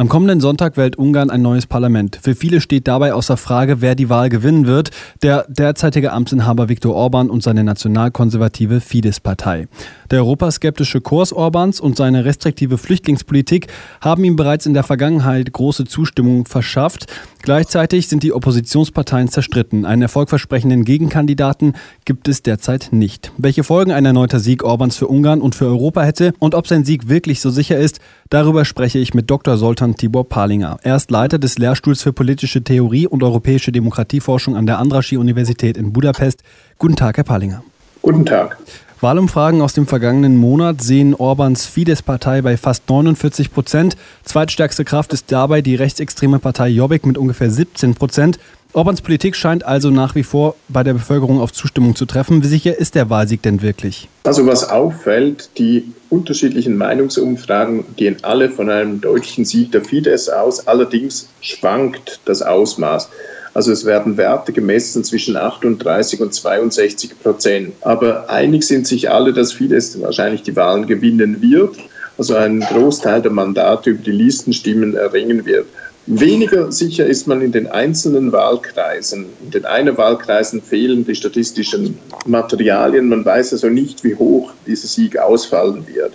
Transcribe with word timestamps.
Am 0.00 0.08
kommenden 0.08 0.40
Sonntag 0.40 0.78
wählt 0.78 0.96
Ungarn 0.96 1.28
ein 1.28 1.42
neues 1.42 1.66
Parlament. 1.66 2.18
Für 2.22 2.34
viele 2.34 2.62
steht 2.62 2.88
dabei 2.88 3.12
außer 3.12 3.36
Frage, 3.36 3.82
wer 3.82 3.94
die 3.94 4.08
Wahl 4.08 4.30
gewinnen 4.30 4.66
wird. 4.66 4.92
Der 5.22 5.44
derzeitige 5.46 6.14
Amtsinhaber 6.14 6.70
Viktor 6.70 6.94
Orban 6.94 7.28
und 7.28 7.42
seine 7.42 7.64
nationalkonservative 7.64 8.80
Fidesz-Partei. 8.80 9.68
Der 10.10 10.20
europaskeptische 10.20 11.02
Kurs 11.02 11.34
Orbans 11.34 11.80
und 11.80 11.98
seine 11.98 12.24
restriktive 12.24 12.78
Flüchtlingspolitik 12.78 13.66
haben 14.00 14.24
ihm 14.24 14.36
bereits 14.36 14.64
in 14.64 14.72
der 14.72 14.84
Vergangenheit 14.84 15.52
große 15.52 15.84
Zustimmung 15.84 16.46
verschafft. 16.46 17.06
Gleichzeitig 17.42 18.08
sind 18.08 18.22
die 18.22 18.32
Oppositionsparteien 18.32 19.28
zerstritten. 19.28 19.84
Einen 19.84 20.02
erfolgversprechenden 20.02 20.84
Gegenkandidaten 20.84 21.74
gibt 22.06 22.26
es 22.26 22.42
derzeit 22.42 22.88
nicht. 22.90 23.32
Welche 23.36 23.64
Folgen 23.64 23.92
ein 23.92 24.06
erneuter 24.06 24.40
Sieg 24.40 24.62
Orbans 24.62 24.96
für 24.96 25.08
Ungarn 25.08 25.42
und 25.42 25.54
für 25.54 25.66
Europa 25.66 26.02
hätte 26.02 26.32
und 26.38 26.54
ob 26.54 26.66
sein 26.66 26.84
Sieg 26.84 27.10
wirklich 27.10 27.40
so 27.40 27.50
sicher 27.50 27.78
ist, 27.78 28.00
darüber 28.30 28.64
spreche 28.64 28.98
ich 28.98 29.14
mit 29.14 29.30
Dr. 29.30 29.58
Soltan 29.58 29.89
Tibor 29.96 30.28
Palinger. 30.28 30.78
Er 30.82 30.96
ist 30.96 31.10
Leiter 31.10 31.38
des 31.38 31.58
Lehrstuhls 31.58 32.02
für 32.02 32.12
politische 32.12 32.62
Theorie 32.62 33.06
und 33.06 33.22
europäische 33.22 33.72
Demokratieforschung 33.72 34.56
an 34.56 34.66
der 34.66 34.78
Andraschi-Universität 34.78 35.76
in 35.76 35.92
Budapest. 35.92 36.42
Guten 36.78 36.96
Tag, 36.96 37.16
Herr 37.16 37.24
Palinger. 37.24 37.62
Guten 38.02 38.24
Tag. 38.24 38.58
Wahlumfragen 39.02 39.62
aus 39.62 39.72
dem 39.72 39.86
vergangenen 39.86 40.36
Monat 40.36 40.82
sehen 40.82 41.14
Orbans 41.14 41.64
Fidesz-Partei 41.64 42.42
bei 42.42 42.58
fast 42.58 42.88
49 42.88 43.50
Prozent. 43.50 43.96
Zweitstärkste 44.24 44.84
Kraft 44.84 45.14
ist 45.14 45.32
dabei 45.32 45.62
die 45.62 45.74
rechtsextreme 45.74 46.38
Partei 46.38 46.68
Jobbik 46.68 47.06
mit 47.06 47.16
ungefähr 47.16 47.50
17 47.50 47.94
Prozent. 47.94 48.38
Orbans 48.72 49.00
Politik 49.02 49.34
scheint 49.34 49.64
also 49.64 49.90
nach 49.90 50.14
wie 50.14 50.22
vor 50.22 50.54
bei 50.68 50.84
der 50.84 50.92
Bevölkerung 50.92 51.40
auf 51.40 51.52
Zustimmung 51.52 51.96
zu 51.96 52.06
treffen. 52.06 52.44
Wie 52.44 52.46
sicher 52.46 52.78
ist 52.78 52.94
der 52.94 53.10
Wahlsieg 53.10 53.42
denn 53.42 53.62
wirklich? 53.62 54.08
Also 54.22 54.46
was 54.46 54.68
auffällt, 54.68 55.50
die 55.58 55.92
unterschiedlichen 56.08 56.76
Meinungsumfragen 56.76 57.96
gehen 57.96 58.18
alle 58.22 58.48
von 58.48 58.70
einem 58.70 59.00
deutlichen 59.00 59.44
Sieg 59.44 59.72
der 59.72 59.84
Fidesz 59.84 60.28
aus. 60.28 60.68
Allerdings 60.68 61.28
schwankt 61.40 62.20
das 62.26 62.42
Ausmaß. 62.42 63.08
Also 63.54 63.72
es 63.72 63.84
werden 63.84 64.16
Werte 64.16 64.52
gemessen 64.52 65.02
zwischen 65.02 65.36
38 65.36 66.20
und 66.20 66.32
62 66.32 67.20
Prozent. 67.20 67.72
Aber 67.80 68.30
einig 68.30 68.62
sind 68.62 68.86
sich 68.86 69.10
alle, 69.10 69.32
dass 69.32 69.52
Fidesz 69.52 70.00
wahrscheinlich 70.00 70.42
die 70.42 70.54
Wahlen 70.54 70.86
gewinnen 70.86 71.42
wird, 71.42 71.76
also 72.16 72.36
einen 72.36 72.60
Großteil 72.60 73.20
der 73.20 73.32
Mandate 73.32 73.90
über 73.90 74.02
die 74.04 74.12
Listenstimmen 74.12 74.94
erringen 74.94 75.44
wird. 75.44 75.66
Weniger 76.12 76.72
sicher 76.72 77.06
ist 77.06 77.28
man 77.28 77.40
in 77.40 77.52
den 77.52 77.68
einzelnen 77.68 78.32
Wahlkreisen. 78.32 79.26
In 79.44 79.52
den 79.52 79.64
einen 79.64 79.96
Wahlkreisen 79.96 80.60
fehlen 80.60 81.06
die 81.06 81.14
statistischen 81.14 81.98
Materialien. 82.26 83.08
Man 83.08 83.24
weiß 83.24 83.52
also 83.52 83.68
nicht, 83.68 84.02
wie 84.02 84.16
hoch 84.16 84.52
dieser 84.66 84.88
Sieg 84.88 85.16
ausfallen 85.16 85.86
wird. 85.86 86.12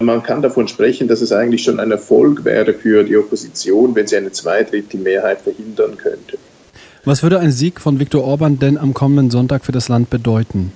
Man 0.00 0.24
kann 0.24 0.42
davon 0.42 0.66
sprechen, 0.66 1.06
dass 1.06 1.20
es 1.20 1.30
eigentlich 1.30 1.62
schon 1.62 1.78
ein 1.78 1.92
Erfolg 1.92 2.44
wäre 2.44 2.74
für 2.74 3.04
die 3.04 3.16
Opposition, 3.16 3.94
wenn 3.94 4.08
sie 4.08 4.16
eine 4.16 4.32
Zweidrittelmehrheit 4.32 5.40
verhindern 5.40 5.96
könnte. 5.96 6.36
Was 7.04 7.22
würde 7.22 7.38
ein 7.38 7.52
Sieg 7.52 7.80
von 7.80 8.00
Viktor 8.00 8.24
Orban 8.24 8.58
denn 8.58 8.76
am 8.76 8.92
kommenden 8.92 9.30
Sonntag 9.30 9.64
für 9.64 9.72
das 9.72 9.88
Land 9.88 10.10
bedeuten? 10.10 10.72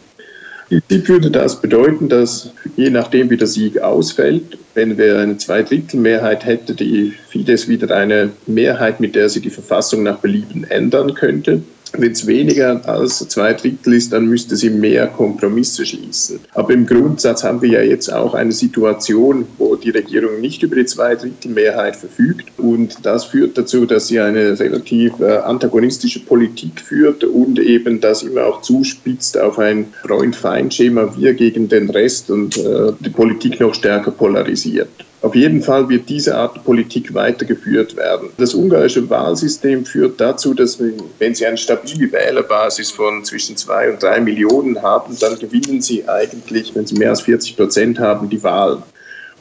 Sieg 0.88 1.08
würde 1.08 1.30
das 1.30 1.60
bedeuten, 1.60 2.08
dass 2.08 2.50
je 2.76 2.88
nachdem, 2.88 3.28
wie 3.28 3.36
der 3.36 3.46
Sieg 3.46 3.78
ausfällt, 3.78 4.56
wenn 4.74 4.96
wir 4.96 5.18
eine 5.18 5.36
Zweidrittelmehrheit 5.36 6.46
hätte, 6.46 6.74
die 6.74 7.12
Fidesz 7.28 7.68
wieder 7.68 7.94
eine 7.94 8.30
Mehrheit, 8.46 8.98
mit 8.98 9.14
der 9.14 9.28
sie 9.28 9.40
die 9.40 9.50
Verfassung 9.50 10.02
nach 10.02 10.18
Belieben 10.18 10.64
ändern 10.64 11.12
könnte. 11.12 11.62
Wenn 11.92 12.12
es 12.12 12.26
weniger 12.26 12.80
als 12.88 13.18
zwei 13.28 13.52
Drittel 13.52 13.92
ist, 13.94 14.12
dann 14.12 14.26
müsste 14.26 14.56
sie 14.56 14.70
mehr 14.70 15.08
Kompromisse 15.08 15.84
schließen. 15.84 16.40
Aber 16.54 16.72
im 16.72 16.86
Grundsatz 16.86 17.44
haben 17.44 17.60
wir 17.60 17.68
ja 17.68 17.82
jetzt 17.82 18.10
auch 18.10 18.34
eine 18.34 18.52
Situation, 18.52 19.46
wo 19.58 19.76
die 19.76 19.90
Regierung 19.90 20.40
nicht 20.40 20.62
über 20.62 20.76
die 20.76 20.86
Zweidrittelmehrheit 20.86 21.96
verfügt. 21.96 22.58
Und 22.58 23.04
das 23.04 23.26
führt 23.26 23.58
dazu, 23.58 23.84
dass 23.84 24.08
sie 24.08 24.20
eine 24.20 24.58
relativ 24.58 25.20
äh, 25.20 25.36
antagonistische 25.38 26.20
Politik 26.20 26.80
führt 26.80 27.24
und 27.24 27.58
eben 27.58 28.00
das 28.00 28.22
immer 28.22 28.46
auch 28.46 28.62
zuspitzt 28.62 29.38
auf 29.38 29.58
ein 29.58 29.92
Freund-Feind-Schema, 30.02 31.14
wir 31.16 31.34
gegen 31.34 31.68
den 31.68 31.90
Rest 31.90 32.30
und 32.30 32.56
äh, 32.56 32.92
die 33.00 33.10
Politik 33.10 33.60
noch 33.60 33.74
stärker 33.74 34.12
polarisiert. 34.12 34.88
Auf 35.22 35.36
jeden 35.36 35.62
Fall 35.62 35.88
wird 35.88 36.08
diese 36.08 36.36
Art 36.36 36.64
Politik 36.64 37.14
weitergeführt 37.14 37.96
werden. 37.96 38.30
Das 38.38 38.54
ungarische 38.54 39.08
Wahlsystem 39.08 39.84
führt 39.84 40.20
dazu, 40.20 40.52
dass 40.52 40.80
wenn 40.80 41.34
Sie 41.34 41.46
eine 41.46 41.56
stabile 41.56 42.10
Wählerbasis 42.10 42.90
von 42.90 43.24
zwischen 43.24 43.56
zwei 43.56 43.92
und 43.92 44.02
drei 44.02 44.20
Millionen 44.20 44.82
haben, 44.82 45.16
dann 45.20 45.38
gewinnen 45.38 45.80
Sie 45.80 46.08
eigentlich, 46.08 46.74
wenn 46.74 46.86
Sie 46.86 46.96
mehr 46.96 47.10
als 47.10 47.22
40 47.22 47.56
Prozent 47.56 48.00
haben, 48.00 48.28
die 48.28 48.42
Wahl. 48.42 48.82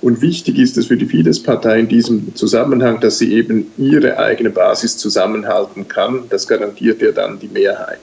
Und 0.02 0.22
wichtig 0.22 0.60
ist 0.60 0.78
es 0.78 0.88
für 0.88 0.98
die 0.98 1.06
Fidesz-Partei 1.06 1.80
in 1.80 1.88
diesem 1.88 2.36
Zusammenhang, 2.36 3.00
dass 3.00 3.20
sie 3.20 3.34
eben 3.34 3.72
ihre 3.78 4.18
eigene 4.18 4.50
Basis 4.50 4.98
zusammenhalten 4.98 5.88
kann. 5.88 6.24
Das 6.30 6.48
garantiert 6.48 7.02
ihr 7.02 7.12
dann 7.12 7.40
die 7.40 7.48
Mehrheit. 7.48 8.00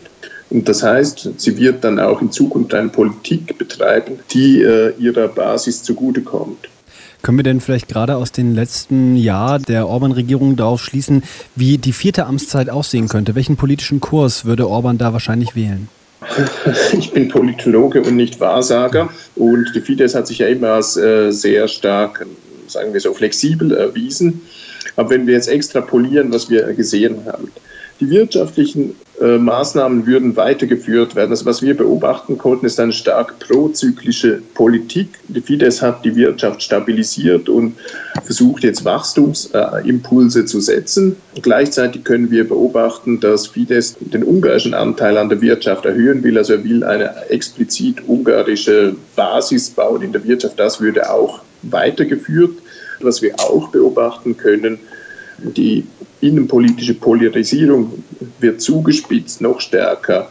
Und 0.50 0.68
das 0.68 0.82
heißt, 0.82 1.30
sie 1.36 1.58
wird 1.58 1.84
dann 1.84 1.98
auch 1.98 2.22
in 2.22 2.30
Zukunft 2.32 2.72
eine 2.74 2.88
Politik 2.88 3.58
betreiben, 3.58 4.20
die 4.32 4.62
äh, 4.62 4.94
ihrer 4.98 5.28
Basis 5.28 5.82
zugutekommt. 5.82 6.68
Können 7.22 7.38
wir 7.38 7.42
denn 7.42 7.60
vielleicht 7.60 7.88
gerade 7.88 8.16
aus 8.16 8.32
dem 8.32 8.54
letzten 8.54 9.16
Jahr 9.16 9.58
der 9.58 9.88
Orban-Regierung 9.88 10.56
darauf 10.56 10.82
schließen, 10.82 11.22
wie 11.56 11.78
die 11.78 11.92
vierte 11.92 12.26
Amtszeit 12.26 12.70
aussehen 12.70 13.08
könnte? 13.08 13.34
Welchen 13.34 13.56
politischen 13.56 14.00
Kurs 14.00 14.44
würde 14.44 14.68
Orban 14.68 14.98
da 14.98 15.12
wahrscheinlich 15.12 15.54
wählen? 15.54 15.88
Ich 16.98 17.12
bin 17.12 17.28
Politologe 17.28 18.02
und 18.02 18.16
nicht 18.16 18.40
Wahrsager 18.40 19.08
und 19.36 19.72
die 19.74 19.80
Fidesz 19.80 20.14
hat 20.14 20.26
sich 20.26 20.38
ja 20.38 20.48
immer 20.48 20.70
als 20.70 20.96
äh, 20.96 21.30
sehr 21.30 21.68
stark, 21.68 22.26
sagen 22.66 22.92
wir 22.92 23.00
so, 23.00 23.14
flexibel 23.14 23.72
erwiesen. 23.72 24.42
Aber 24.96 25.10
wenn 25.10 25.26
wir 25.26 25.34
jetzt 25.34 25.48
extrapolieren, 25.48 26.32
was 26.32 26.50
wir 26.50 26.72
gesehen 26.74 27.24
haben, 27.26 27.52
die 28.00 28.10
wirtschaftlichen 28.10 28.94
äh, 29.20 29.36
Maßnahmen 29.36 30.06
würden 30.06 30.36
weitergeführt 30.36 31.16
werden. 31.16 31.30
Also 31.30 31.44
was 31.44 31.60
wir 31.60 31.76
beobachten 31.76 32.38
konnten, 32.38 32.66
ist 32.66 32.78
eine 32.78 32.92
stark 32.92 33.38
prozyklische 33.40 34.40
Politik. 34.54 35.08
Die 35.26 35.40
Fidesz 35.40 35.82
hat 35.82 36.04
die 36.04 36.14
Wirtschaft 36.14 36.62
stabilisiert 36.62 37.48
und 37.48 37.74
versucht 38.24 38.62
jetzt 38.62 38.84
Wachstumsimpulse 38.84 40.40
äh, 40.40 40.44
zu 40.44 40.60
setzen. 40.60 41.16
Gleichzeitig 41.42 42.04
können 42.04 42.30
wir 42.30 42.46
beobachten, 42.46 43.18
dass 43.18 43.48
Fidesz 43.48 43.96
den 43.98 44.22
ungarischen 44.22 44.74
Anteil 44.74 45.18
an 45.18 45.28
der 45.28 45.40
Wirtschaft 45.40 45.84
erhöhen 45.84 46.22
will. 46.22 46.38
Also 46.38 46.52
er 46.52 46.62
will 46.62 46.84
eine 46.84 47.28
explizit 47.28 47.96
ungarische 48.06 48.94
Basis 49.16 49.70
bauen 49.70 50.02
in 50.02 50.12
der 50.12 50.22
Wirtschaft. 50.22 50.60
Das 50.60 50.80
würde 50.80 51.10
auch 51.10 51.40
weitergeführt. 51.62 52.52
Was 53.00 53.22
wir 53.22 53.38
auch 53.38 53.68
beobachten 53.68 54.36
können, 54.36 54.78
die 55.38 55.84
innenpolitische 56.20 56.94
Polarisierung 56.94 58.02
wird 58.40 58.60
zugespitzt, 58.60 59.40
noch 59.40 59.60
stärker. 59.60 60.28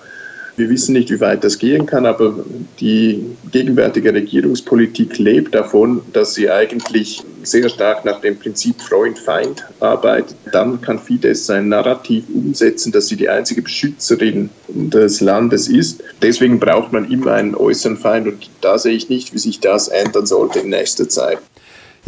Wir 0.57 0.71
wissen 0.71 0.93
nicht, 0.93 1.11
wie 1.11 1.19
weit 1.19 1.43
das 1.43 1.59
gehen 1.59 1.85
kann, 1.85 2.07
aber 2.07 2.43
die 2.79 3.23
gegenwärtige 3.51 4.11
Regierungspolitik 4.11 5.19
lebt 5.19 5.53
davon, 5.53 6.01
dass 6.13 6.33
sie 6.33 6.49
eigentlich 6.49 7.21
sehr 7.43 7.69
stark 7.69 8.05
nach 8.05 8.21
dem 8.21 8.39
Prinzip 8.39 8.81
Freund-Feind 8.81 9.63
arbeitet. 9.79 10.35
Dann 10.51 10.81
kann 10.81 10.97
Fidesz 10.97 11.45
sein 11.45 11.69
Narrativ 11.69 12.23
umsetzen, 12.33 12.91
dass 12.91 13.07
sie 13.07 13.17
die 13.17 13.29
einzige 13.29 13.61
Beschützerin 13.61 14.49
des 14.67 15.21
Landes 15.21 15.67
ist. 15.67 16.03
Deswegen 16.23 16.59
braucht 16.59 16.91
man 16.91 17.11
immer 17.11 17.33
einen 17.33 17.53
äußeren 17.53 17.95
Feind 17.95 18.27
und 18.27 18.49
da 18.61 18.79
sehe 18.79 18.95
ich 18.95 19.09
nicht, 19.09 19.35
wie 19.35 19.39
sich 19.39 19.59
das 19.59 19.89
ändern 19.89 20.25
sollte 20.25 20.61
in 20.61 20.69
nächster 20.69 21.07
Zeit. 21.07 21.37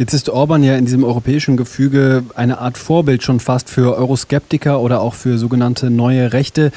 Jetzt 0.00 0.14
ist 0.14 0.30
Orban 0.30 0.62
ja 0.62 0.76
in 0.76 0.86
diesem 0.86 1.04
europäischen 1.04 1.58
Gefüge 1.58 2.22
eine 2.34 2.56
Art 2.56 2.78
Vorbild 2.78 3.22
schon 3.22 3.38
fast 3.38 3.68
für 3.68 3.98
Euroskeptiker 3.98 4.80
oder 4.80 5.02
auch 5.02 5.12
für 5.12 5.36
sogenannte 5.36 5.90
neue 5.90 6.32
Rechte. 6.32 6.72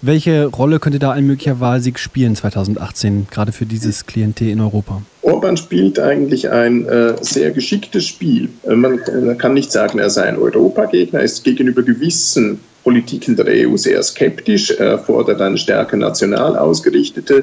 Welche 0.00 0.46
Rolle 0.46 0.78
könnte 0.78 1.00
da 1.00 1.10
ein 1.10 1.26
möglicher 1.26 1.58
Wahlsieg 1.58 1.98
spielen 1.98 2.36
2018, 2.36 3.26
gerade 3.32 3.50
für 3.50 3.66
dieses 3.66 4.06
Klientel 4.06 4.50
in 4.50 4.60
Europa? 4.60 5.02
Orban 5.22 5.56
spielt 5.56 5.98
eigentlich 5.98 6.50
ein 6.52 6.86
äh, 6.86 7.14
sehr 7.20 7.50
geschicktes 7.50 8.06
Spiel. 8.06 8.48
Äh, 8.62 8.76
man, 8.76 9.00
kann 9.38 9.54
nicht 9.54 9.72
sagen, 9.72 9.98
er 9.98 10.08
sei 10.08 10.28
ein 10.28 10.38
Europagegner, 10.38 11.18
er 11.18 11.24
ist 11.24 11.42
gegenüber 11.42 11.82
gewissen 11.82 12.60
Politiken 12.84 13.34
der 13.34 13.46
EU 13.48 13.76
sehr 13.76 14.00
skeptisch, 14.04 14.70
er 14.70 15.00
fordert 15.00 15.40
eine 15.40 15.58
stärker 15.58 15.96
national 15.96 16.56
ausgerichtete 16.56 17.42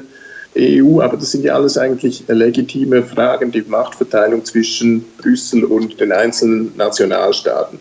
EU, 0.56 1.00
aber 1.00 1.16
das 1.16 1.32
sind 1.32 1.44
ja 1.44 1.54
alles 1.54 1.76
eigentlich 1.76 2.24
legitime 2.28 3.02
Fragen, 3.02 3.52
die 3.52 3.62
Machtverteilung 3.62 4.44
zwischen 4.44 5.04
Brüssel 5.18 5.64
und 5.64 6.00
den 6.00 6.12
einzelnen 6.12 6.72
Nationalstaaten. 6.76 7.78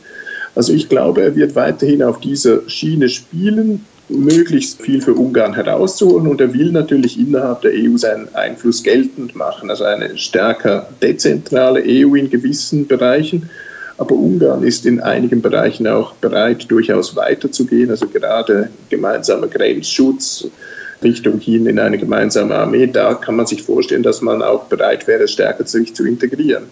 Also 0.56 0.74
ich 0.74 0.88
glaube, 0.88 1.22
er 1.22 1.36
wird 1.36 1.56
weiterhin 1.56 2.02
auf 2.04 2.20
dieser 2.20 2.68
Schiene 2.70 3.10
spielen, 3.10 3.86
möglichst 4.08 4.82
viel 4.82 5.02
für 5.02 5.14
Ungarn 5.14 5.54
herauszuholen 5.54 6.28
und 6.28 6.40
er 6.40 6.54
will 6.54 6.72
natürlich 6.72 7.20
innerhalb 7.20 7.62
der 7.62 7.72
EU 7.74 7.98
seinen 7.98 8.34
Einfluss 8.36 8.84
geltend 8.84 9.36
machen, 9.36 9.70
also 9.70 9.84
eine 9.84 10.18
stärker 10.18 10.88
dezentrale 11.02 11.82
EU 11.82 12.16
in 12.16 12.30
gewissen 12.30 12.88
Bereichen. 12.88 13.50
Aber 13.98 14.14
Ungarn 14.14 14.64
ist 14.64 14.86
in 14.86 15.00
einigen 15.00 15.42
Bereichen 15.42 15.88
auch 15.88 16.14
bereit, 16.16 16.70
durchaus 16.70 17.16
weiterzugehen, 17.16 17.90
also 17.90 18.08
gerade 18.08 18.70
gemeinsamer 18.90 19.48
Grenzschutz, 19.48 20.48
Richtung 21.04 21.40
hin 21.40 21.66
in 21.68 21.80
eine 21.80 21.98
gemeinsame 21.98 22.56
Armee. 22.56 22.88
Da 22.88 23.14
kann 23.14 23.36
man 23.36 23.46
sich 23.46 23.64
vorstellen, 23.64 24.04
dass 24.04 24.22
man 24.22 24.42
auch 24.42 24.66
bereit 24.66 25.08
wäre, 25.08 25.28
stärker 25.28 25.66
sich 25.66 25.94
zu 25.96 26.06
integrieren. 26.06 26.64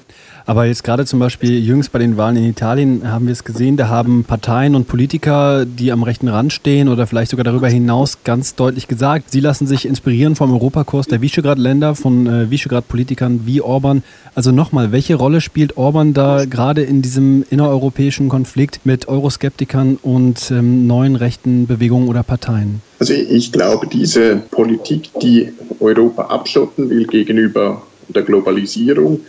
Aber 0.46 0.66
jetzt 0.66 0.84
gerade 0.84 1.06
zum 1.06 1.20
Beispiel 1.20 1.64
jüngst 1.64 1.92
bei 1.92 2.00
den 2.00 2.18
Wahlen 2.18 2.36
in 2.36 2.44
Italien 2.44 3.10
haben 3.10 3.28
wir 3.28 3.31
es 3.31 3.46
gesehen, 3.46 3.78
da 3.78 3.88
haben 3.88 4.25
Parteien 4.25 4.75
und 4.75 4.88
Politiker, 4.88 5.66
die 5.66 5.92
am 5.92 6.04
rechten 6.04 6.28
Rand 6.28 6.52
stehen 6.52 6.90
oder 6.90 7.08
vielleicht 7.08 7.31
sogar 7.31 7.46
darüber 7.46 7.70
hinaus 7.70 8.24
ganz 8.25 8.56
deutlich 8.56 8.88
gesagt, 8.90 9.31
sie 9.31 9.40
lassen 9.40 9.68
sich 9.68 9.86
inspirieren 9.86 10.36
vom 10.36 10.52
Europakurs 10.52 11.08
der 11.08 11.22
Visegrad-Länder, 11.22 11.96
von 11.96 12.28
äh, 12.28 12.52
Visegrad-Politikern 12.52 13.42
wie 13.46 13.62
Orban. 13.62 14.04
Also 14.36 14.52
nochmal, 14.52 14.92
welche 14.92 15.16
Rolle 15.16 15.40
spielt 15.40 15.78
Orban 15.78 16.14
da 16.14 16.44
gerade 16.46 16.81
in 16.81 17.02
diesem 17.02 17.46
innereuropäischen 17.50 18.28
Konflikt 18.28 18.81
mit 18.84 19.08
Euroskeptikern 19.08 19.98
und 20.02 20.52
ähm, 20.52 20.88
neuen 20.88 21.16
rechten 21.16 21.68
Bewegungen 21.68 22.10
oder 22.10 22.24
Parteien? 22.24 22.81
Also 23.03 23.15
ich 23.15 23.51
glaube, 23.51 23.85
diese 23.88 24.38
Politik, 24.50 25.09
die 25.21 25.51
Europa 25.81 26.27
abschotten 26.27 26.89
will 26.89 27.05
gegenüber 27.05 27.81
der 28.07 28.21
Globalisierung, 28.21 29.19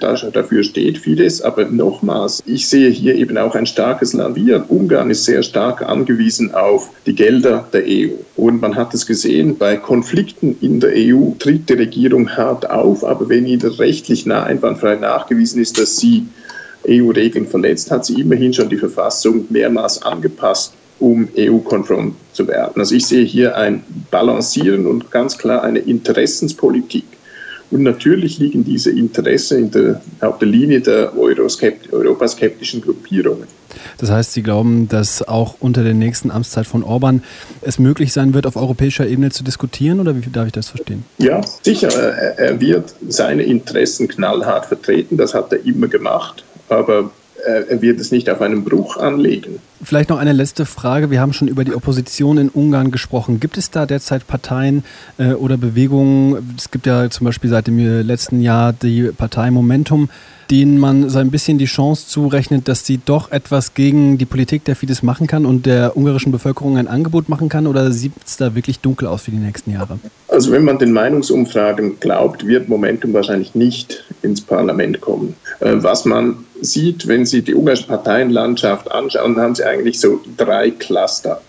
dafür 0.00 0.64
steht 0.64 0.98
vieles. 0.98 1.40
Aber 1.40 1.66
nochmals, 1.66 2.42
ich 2.46 2.66
sehe 2.68 2.90
hier 2.90 3.14
eben 3.14 3.38
auch 3.38 3.54
ein 3.54 3.66
starkes. 3.66 4.12
Wir, 4.34 4.64
Ungarn 4.68 5.10
ist 5.10 5.24
sehr 5.24 5.44
stark 5.44 5.82
angewiesen 5.82 6.52
auf 6.52 6.90
die 7.06 7.14
Gelder 7.14 7.68
der 7.72 7.84
EU. 7.86 8.08
Und 8.34 8.60
man 8.60 8.74
hat 8.74 8.92
es 8.92 9.06
gesehen, 9.06 9.56
bei 9.56 9.76
Konflikten 9.76 10.56
in 10.60 10.80
der 10.80 10.90
EU 10.96 11.30
tritt 11.38 11.68
die 11.68 11.74
Regierung 11.74 12.28
hart 12.28 12.68
auf. 12.68 13.04
Aber 13.04 13.28
wenn 13.28 13.46
ihnen 13.46 13.62
rechtlich 13.62 14.26
nah, 14.26 14.42
einwandfrei 14.42 14.96
nachgewiesen 14.96 15.62
ist, 15.62 15.78
dass 15.78 15.98
sie 15.98 16.26
EU-Regeln 16.88 17.46
verletzt, 17.46 17.88
hat 17.92 18.04
sie 18.04 18.20
immerhin 18.20 18.52
schon 18.52 18.68
die 18.68 18.76
Verfassung 18.76 19.46
mehrmals 19.48 20.02
angepasst 20.02 20.72
um 20.98 21.28
EU-konform 21.36 22.14
zu 22.32 22.46
werden. 22.48 22.80
Also 22.80 22.94
ich 22.94 23.06
sehe 23.06 23.24
hier 23.24 23.56
ein 23.56 23.82
Balancieren 24.10 24.86
und 24.86 25.10
ganz 25.10 25.36
klar 25.36 25.62
eine 25.62 25.80
Interessenspolitik. 25.80 27.04
Und 27.70 27.82
natürlich 27.82 28.38
liegen 28.38 28.64
diese 28.64 28.90
Interessen 28.90 29.70
der, 29.72 30.00
auf 30.20 30.38
der 30.38 30.48
Linie 30.48 30.80
der 30.80 31.12
europaskeptischen 31.18 32.80
Gruppierungen. 32.80 33.48
Das 33.98 34.10
heißt, 34.10 34.34
Sie 34.34 34.42
glauben, 34.42 34.88
dass 34.88 35.26
auch 35.26 35.56
unter 35.58 35.82
der 35.82 35.94
nächsten 35.94 36.30
Amtszeit 36.30 36.66
von 36.66 36.84
Orban 36.84 37.22
es 37.62 37.78
möglich 37.78 38.12
sein 38.12 38.34
wird, 38.34 38.46
auf 38.46 38.56
europäischer 38.56 39.06
Ebene 39.06 39.30
zu 39.30 39.42
diskutieren 39.42 40.00
oder 40.00 40.16
wie 40.16 40.30
darf 40.30 40.46
ich 40.46 40.52
das 40.52 40.68
verstehen? 40.68 41.04
Ja, 41.18 41.40
sicher. 41.62 41.88
Er 41.88 42.60
wird 42.60 42.94
seine 43.08 43.42
Interessen 43.42 44.06
knallhart 44.06 44.66
vertreten. 44.66 45.16
Das 45.16 45.34
hat 45.34 45.52
er 45.52 45.64
immer 45.66 45.88
gemacht. 45.88 46.44
Aber 46.68 47.10
er 47.44 47.80
wird 47.82 48.00
es 48.00 48.10
nicht 48.10 48.28
auf 48.30 48.40
einen 48.40 48.64
Bruch 48.64 48.96
anlegen. 48.96 49.58
Vielleicht 49.82 50.10
noch 50.10 50.18
eine 50.18 50.32
letzte 50.32 50.64
Frage. 50.64 51.10
Wir 51.10 51.20
haben 51.20 51.32
schon 51.32 51.48
über 51.48 51.64
die 51.64 51.74
Opposition 51.74 52.38
in 52.38 52.48
Ungarn 52.48 52.90
gesprochen. 52.90 53.40
Gibt 53.40 53.58
es 53.58 53.70
da 53.70 53.86
derzeit 53.86 54.26
Parteien 54.26 54.84
äh, 55.18 55.32
oder 55.32 55.56
Bewegungen? 55.56 56.54
Es 56.56 56.70
gibt 56.70 56.86
ja 56.86 57.10
zum 57.10 57.26
Beispiel 57.26 57.50
seit 57.50 57.66
dem 57.66 57.78
letzten 57.78 58.40
Jahr 58.40 58.72
die 58.72 59.10
Partei 59.16 59.50
Momentum, 59.50 60.08
denen 60.50 60.78
man 60.78 61.08
so 61.10 61.18
ein 61.18 61.30
bisschen 61.30 61.58
die 61.58 61.66
Chance 61.66 62.08
zurechnet, 62.08 62.68
dass 62.68 62.86
sie 62.86 63.00
doch 63.04 63.32
etwas 63.32 63.74
gegen 63.74 64.16
die 64.16 64.24
Politik 64.24 64.64
der 64.64 64.76
Fidesz 64.76 65.02
machen 65.02 65.26
kann 65.26 65.44
und 65.44 65.66
der 65.66 65.96
ungarischen 65.96 66.32
Bevölkerung 66.32 66.78
ein 66.78 66.88
Angebot 66.88 67.28
machen 67.28 67.48
kann? 67.48 67.66
Oder 67.66 67.90
sieht 67.90 68.12
es 68.24 68.36
da 68.36 68.54
wirklich 68.54 68.80
dunkel 68.80 69.08
aus 69.08 69.22
für 69.22 69.30
die 69.30 69.36
nächsten 69.36 69.72
Jahre? 69.72 69.98
Also 70.28 70.52
wenn 70.52 70.64
man 70.64 70.78
den 70.78 70.92
Meinungsumfragen 70.92 72.00
glaubt, 72.00 72.46
wird 72.46 72.68
Momentum 72.68 73.12
wahrscheinlich 73.12 73.54
nicht 73.54 74.04
ins 74.22 74.40
Parlament 74.40 75.00
kommen. 75.00 75.34
Äh, 75.60 75.74
was 75.76 76.04
man 76.04 76.36
sieht, 76.60 77.06
wenn 77.06 77.26
Sie 77.26 77.42
die 77.42 77.54
ungarische 77.54 77.86
Parteienlandschaft 77.86 78.90
anschauen, 78.90 79.38
haben 79.38 79.54
Sie 79.54 79.64
eigentlich 79.66 80.00
so 80.00 80.20
drei 80.36 80.70
Cluster. 80.70 81.40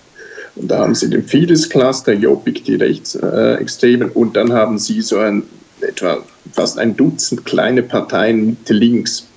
Und 0.55 0.69
da 0.69 0.79
haben 0.79 0.95
Sie 0.95 1.09
den 1.09 1.23
Fidesz-Cluster, 1.23 2.13
Jobbik, 2.13 2.63
die 2.65 2.75
Rechtsextremen, 2.75 4.09
und 4.09 4.35
dann 4.35 4.51
haben 4.53 4.79
Sie 4.79 5.01
so 5.01 5.19
ein 5.19 5.43
etwa 5.81 6.23
fast 6.53 6.79
ein 6.79 6.95
Dutzend 6.95 7.45
kleine 7.45 7.83
Parteien 7.83 8.45
Mitte 8.47 8.73
links. 8.73 9.27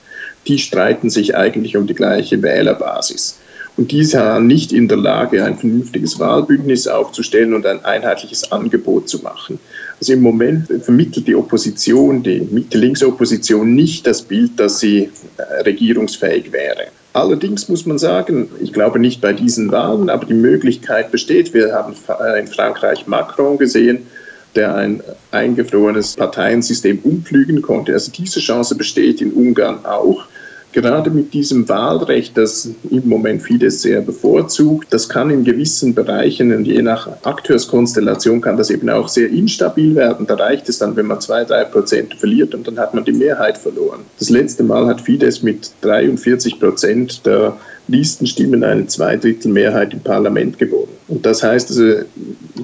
Die 0.46 0.58
streiten 0.58 1.10
sich 1.10 1.36
eigentlich 1.36 1.76
um 1.76 1.86
die 1.86 1.94
gleiche 1.94 2.42
Wählerbasis. 2.42 3.38
Und 3.76 3.92
diese 3.92 4.18
waren 4.18 4.46
nicht 4.46 4.72
in 4.72 4.88
der 4.88 4.98
Lage, 4.98 5.44
ein 5.44 5.56
vernünftiges 5.56 6.18
Wahlbündnis 6.18 6.86
aufzustellen 6.86 7.54
und 7.54 7.66
ein 7.66 7.84
einheitliches 7.84 8.50
Angebot 8.52 9.08
zu 9.08 9.20
machen. 9.20 9.58
Also 9.98 10.12
im 10.12 10.22
Moment 10.22 10.66
vermittelt 10.82 11.26
die 11.26 11.34
Opposition, 11.34 12.22
die 12.22 12.40
Mitte-Links-Opposition 12.40 13.74
nicht 13.74 14.06
das 14.06 14.22
Bild, 14.22 14.58
dass 14.58 14.80
sie 14.80 15.10
äh, 15.36 15.62
regierungsfähig 15.62 16.52
wäre. 16.52 16.88
Allerdings 17.12 17.68
muss 17.68 17.86
man 17.86 17.98
sagen, 17.98 18.48
ich 18.60 18.72
glaube 18.72 19.00
nicht 19.00 19.20
bei 19.20 19.32
diesen 19.32 19.72
Wahlen, 19.72 20.10
aber 20.10 20.26
die 20.26 20.34
Möglichkeit 20.34 21.10
besteht. 21.10 21.52
Wir 21.52 21.72
haben 21.74 21.94
in 22.38 22.46
Frankreich 22.46 23.06
Macron 23.08 23.58
gesehen, 23.58 24.06
der 24.54 24.74
ein 24.76 25.02
eingefrorenes 25.32 26.16
Parteiensystem 26.16 27.00
umflügen 27.00 27.62
konnte. 27.62 27.92
Also 27.92 28.12
diese 28.12 28.40
Chance 28.40 28.76
besteht 28.76 29.20
in 29.20 29.32
Ungarn 29.32 29.84
auch. 29.84 30.24
Gerade 30.72 31.10
mit 31.10 31.34
diesem 31.34 31.68
Wahlrecht, 31.68 32.36
das 32.36 32.70
im 32.90 33.08
Moment 33.08 33.42
vieles 33.42 33.82
sehr 33.82 34.00
bevorzugt, 34.00 34.86
das 34.90 35.08
kann 35.08 35.30
in 35.30 35.42
gewissen 35.42 35.94
Bereichen 35.94 36.54
und 36.54 36.64
je 36.64 36.80
nach 36.80 37.08
Akteurskonstellation 37.24 38.40
kann 38.40 38.56
das 38.56 38.70
eben 38.70 38.88
auch 38.88 39.08
sehr 39.08 39.28
instabil 39.30 39.96
werden. 39.96 40.26
Da 40.28 40.34
reicht 40.34 40.68
es 40.68 40.78
dann, 40.78 40.94
wenn 40.94 41.06
man 41.06 41.20
zwei, 41.20 41.44
drei 41.44 41.64
Prozent 41.64 42.14
verliert 42.14 42.54
und 42.54 42.68
dann 42.68 42.78
hat 42.78 42.94
man 42.94 43.04
die 43.04 43.12
Mehrheit 43.12 43.58
verloren. 43.58 44.00
Das 44.20 44.30
letzte 44.30 44.62
Mal 44.62 44.86
hat 44.86 45.00
Fidesz 45.00 45.42
mit 45.42 45.72
43 45.80 46.60
Prozent 46.60 47.26
der 47.26 47.56
Listenstimmen 47.88 48.62
eine 48.62 48.86
Zweidrittelmehrheit 48.86 49.92
im 49.92 50.00
Parlament 50.00 50.58
gewonnen. 50.58 50.92
Und 51.08 51.26
das 51.26 51.42
heißt, 51.42 51.70
also, 51.70 52.04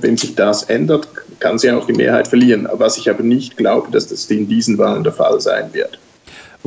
wenn 0.00 0.16
sich 0.16 0.36
das 0.36 0.62
ändert, 0.64 1.08
kann 1.40 1.58
sie 1.58 1.72
auch 1.72 1.86
die 1.86 1.92
Mehrheit 1.92 2.28
verlieren. 2.28 2.68
Was 2.72 2.96
ich 2.98 3.10
aber 3.10 3.24
nicht 3.24 3.56
glaube, 3.56 3.90
dass 3.90 4.06
das 4.06 4.30
in 4.30 4.48
diesen 4.48 4.78
Wahlen 4.78 5.02
der 5.02 5.12
Fall 5.12 5.40
sein 5.40 5.70
wird. 5.72 5.98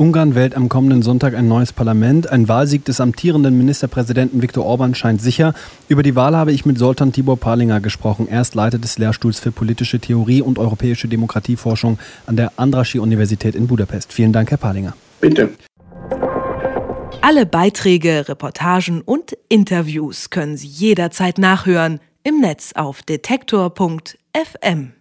Ungarn 0.00 0.34
wählt 0.34 0.56
am 0.56 0.70
kommenden 0.70 1.02
Sonntag 1.02 1.34
ein 1.34 1.46
neues 1.46 1.74
Parlament. 1.74 2.32
Ein 2.32 2.48
Wahlsieg 2.48 2.86
des 2.86 3.02
amtierenden 3.02 3.58
Ministerpräsidenten 3.58 4.40
Viktor 4.40 4.64
Orban 4.64 4.94
scheint 4.94 5.20
sicher. 5.20 5.52
Über 5.88 6.02
die 6.02 6.16
Wahl 6.16 6.34
habe 6.34 6.52
ich 6.52 6.64
mit 6.64 6.78
Soltan 6.78 7.12
Tibor 7.12 7.36
Parlinger 7.36 7.80
gesprochen. 7.80 8.26
Er 8.26 8.40
ist 8.40 8.54
Leiter 8.54 8.78
des 8.78 8.96
Lehrstuhls 8.96 9.40
für 9.40 9.52
politische 9.52 10.00
Theorie 10.00 10.40
und 10.40 10.58
europäische 10.58 11.06
Demokratieforschung 11.06 11.98
an 12.24 12.36
der 12.36 12.52
Andraschi-Universität 12.56 13.54
in 13.54 13.66
Budapest. 13.66 14.14
Vielen 14.14 14.32
Dank, 14.32 14.50
Herr 14.50 14.56
Parlinger. 14.56 14.94
Bitte. 15.20 15.50
Alle 17.20 17.44
Beiträge, 17.44 18.26
Reportagen 18.26 19.02
und 19.02 19.36
Interviews 19.50 20.30
können 20.30 20.56
Sie 20.56 20.66
jederzeit 20.66 21.36
nachhören 21.36 22.00
im 22.22 22.40
Netz 22.40 22.72
auf 22.74 23.02
detektor.fm. 23.02 24.92